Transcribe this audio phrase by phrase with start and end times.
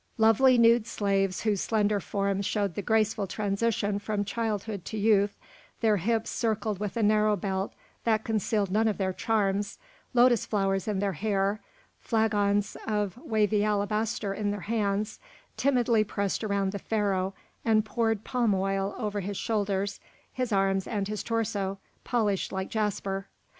[0.17, 5.37] Lovely nude slaves, whose slender forms showed the graceful transition from childhood to youth,
[5.81, 9.77] their hips circled with a narrow belt that concealed none of their charms,
[10.15, 11.59] lotus flowers in their hair,
[11.99, 15.19] flagons of wavy alabaster in their hands,
[15.55, 19.99] timidly pressed around the Pharaoh and poured palm oil over his shoulders,
[20.33, 23.27] his arms, and his torso, polished like jasper.